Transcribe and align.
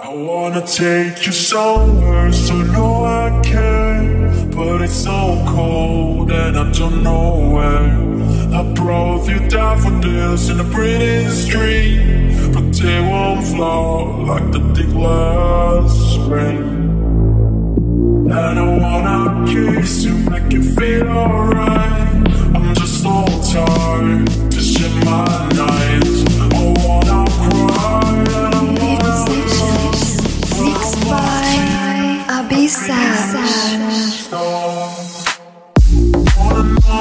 I 0.00 0.14
wanna 0.14 0.64
take 0.64 1.26
you 1.26 1.32
somewhere 1.32 2.32
so 2.32 2.54
no 2.54 3.04
I 3.04 3.40
can 3.42 4.48
But 4.52 4.82
it's 4.82 4.94
so 4.94 5.44
cold 5.48 6.30
and 6.30 6.56
I 6.56 6.70
don't 6.70 7.02
know 7.02 7.50
where. 7.50 8.54
I 8.56 8.62
brought 8.74 9.28
you 9.28 9.40
daffodils 9.48 10.50
in 10.50 10.60
a 10.60 10.64
pretty 10.70 11.28
street 11.30 12.30
But 12.54 12.72
they 12.74 13.00
won't 13.00 13.44
flower 13.48 14.22
like 14.22 14.52
the 14.52 14.60
deep 14.72 14.94
last 14.94 16.14
spring. 16.14 16.62
And 18.30 18.58
I 18.60 18.78
wanna 18.78 19.52
kiss 19.52 20.04
you, 20.04 20.14
make 20.30 20.52
you 20.52 20.62
feel 20.62 21.08
alright. 21.08 22.28
I'm 22.54 22.72
just 22.76 23.02
so 23.02 23.24
tired 23.52 24.30
to 24.52 24.60
share 24.60 25.04
my 25.04 25.48
nights 25.56 26.37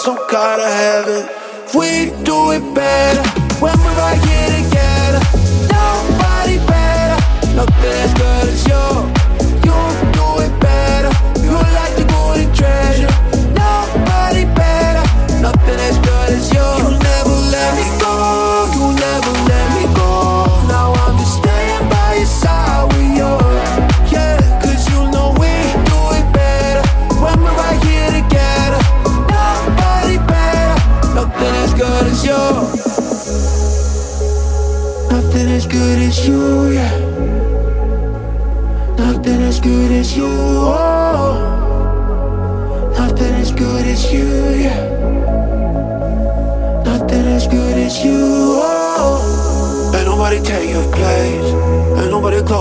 so 0.00 0.14
gotta 0.30 0.66
have. 0.66 1.74
We 1.74 2.06
do 2.24 2.52
it 2.52 2.74
better 2.74 3.22
when 3.60 3.76
we're 3.80 3.96
right 3.98 4.18
here 4.24 4.48
together. 4.64 5.20
Nobody 5.68 6.56
better, 6.66 7.54
nothing's 7.54 7.82
there's 7.82 8.14
good. 8.14 8.29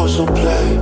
songs 0.10 0.40
play. 0.40 0.74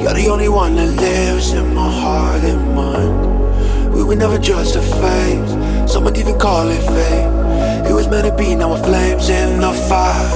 You're 0.00 0.14
the 0.14 0.28
only 0.28 0.48
one 0.48 0.74
that 0.76 0.88
lives 0.88 1.52
in 1.52 1.74
my 1.74 1.90
heart 1.90 2.42
and 2.42 2.74
mind. 2.74 3.94
We 3.94 4.02
were 4.02 4.16
never 4.16 4.38
just 4.38 4.76
a 4.76 4.82
phase. 4.82 5.90
Some 5.90 6.04
would 6.04 6.16
even 6.18 6.38
call 6.38 6.68
it 6.68 6.82
fate. 6.82 7.88
It 7.88 7.94
was 7.94 8.08
meant 8.08 8.26
to 8.26 8.34
be, 8.34 8.54
now 8.54 8.70
we're 8.70 8.82
flames 8.82 9.28
in 9.28 9.60
the 9.60 9.72
fire. 9.88 10.28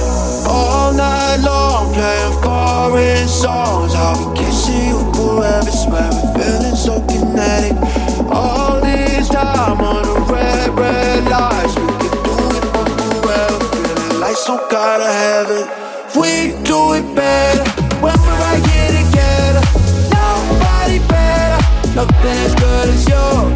All 0.47 0.93
night 0.93 1.37
long 1.43 1.93
playing 1.93 2.41
foreign 2.41 3.27
songs. 3.27 3.93
How 3.93 4.13
we 4.15 4.37
kissing 4.39 4.87
you 4.91 4.99
forever, 5.13 5.71
swear 5.71 6.09
we're 6.15 6.33
feeling 6.37 6.75
so 6.75 7.01
kinetic. 7.07 7.75
All 8.31 8.79
this 8.79 9.27
time 9.29 9.81
on 9.81 10.03
the 10.03 10.33
red, 10.33 10.69
red 10.77 11.23
lights 11.25 11.75
We 11.75 11.87
can 12.01 12.15
do 12.27 12.35
it 12.55 12.63
forever, 13.25 13.59
feeling 13.75 14.19
like 14.21 14.37
some 14.37 14.63
kind 14.69 15.01
of 15.01 15.13
heaven. 15.23 15.63
We 16.15 16.63
do 16.63 16.93
it 16.93 17.15
better. 17.15 17.76
Nothing 21.97 22.37
as 22.45 22.53
good 22.53 22.89
as 22.89 23.09
you 23.09 23.46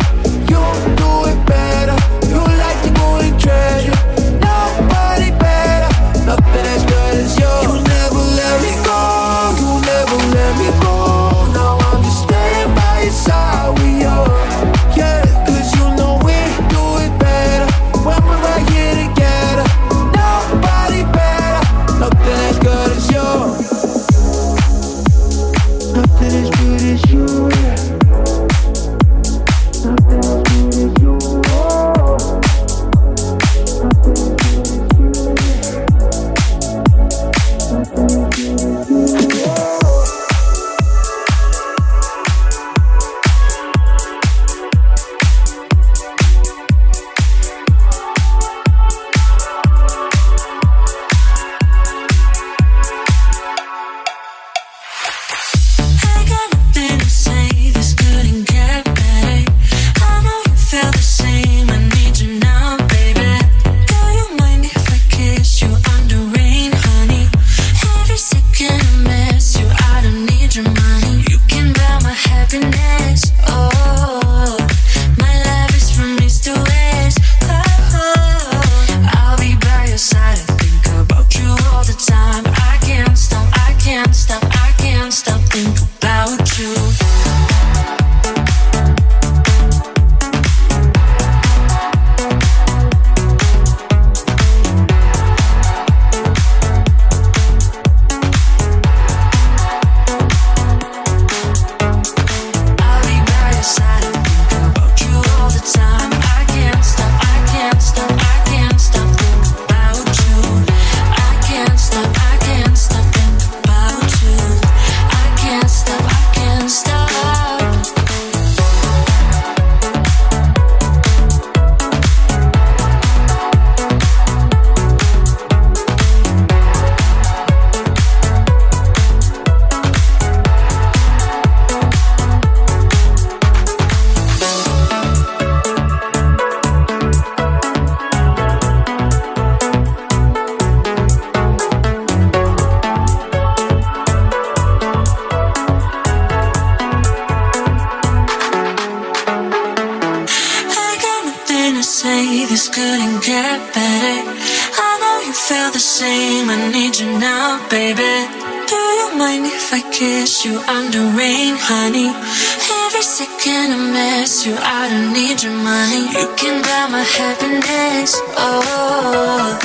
you 160.45 160.59
under 160.67 161.03
rain, 161.17 161.55
honey. 161.57 162.07
Every 162.07 163.01
second 163.01 163.73
I 163.73 163.79
miss 163.93 164.45
you, 164.45 164.55
I 164.57 164.89
don't 164.89 165.13
need 165.13 165.43
your 165.43 165.53
money. 165.53 166.09
You 166.17 166.33
can 166.35 166.61
buy 166.61 166.87
my 166.89 167.03
happiness. 167.03 168.19
Oh, 168.37 169.59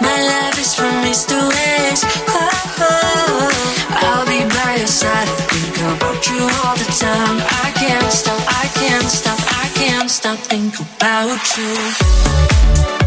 my 0.00 0.18
love 0.32 0.58
is 0.58 0.74
from 0.74 1.04
east 1.04 1.28
to 1.28 1.36
west. 1.36 2.04
Oh, 2.28 3.50
I'll 3.90 4.24
be 4.24 4.40
by 4.54 4.76
your 4.78 4.86
side. 4.86 5.28
Think 5.50 5.76
about 5.76 6.26
you 6.28 6.40
all 6.64 6.76
the 6.76 6.88
time. 6.96 7.36
I 7.64 7.72
can't 7.76 8.12
stop, 8.12 8.40
I 8.48 8.68
can't 8.80 9.10
stop, 9.10 9.38
I 9.64 9.68
can't 9.74 10.10
stop. 10.10 10.38
Think 10.38 10.78
about 10.80 11.58
you. 11.58 13.01